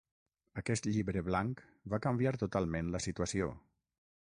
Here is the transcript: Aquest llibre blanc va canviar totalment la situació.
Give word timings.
Aquest 0.61 0.87
llibre 0.93 1.21
blanc 1.27 1.61
va 1.95 2.01
canviar 2.07 2.33
totalment 2.45 2.91
la 2.97 3.05
situació. 3.09 3.53